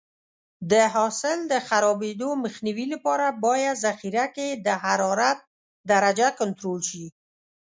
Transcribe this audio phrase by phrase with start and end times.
[0.71, 5.39] د حاصل د خرابېدو مخنیوي لپاره باید ذخیره کې د حرارت
[5.91, 7.05] درجه کنټرول شي.